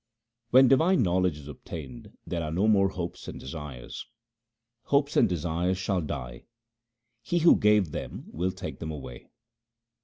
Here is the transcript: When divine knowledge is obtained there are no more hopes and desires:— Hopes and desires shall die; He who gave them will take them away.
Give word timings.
When 0.49 0.67
divine 0.67 1.03
knowledge 1.03 1.37
is 1.37 1.47
obtained 1.47 2.17
there 2.25 2.41
are 2.41 2.49
no 2.51 2.67
more 2.67 2.89
hopes 2.89 3.27
and 3.27 3.39
desires:— 3.39 4.07
Hopes 4.85 5.15
and 5.15 5.29
desires 5.29 5.77
shall 5.77 6.01
die; 6.01 6.45
He 7.21 7.37
who 7.37 7.55
gave 7.55 7.91
them 7.91 8.23
will 8.31 8.51
take 8.51 8.79
them 8.79 8.89
away. 8.89 9.29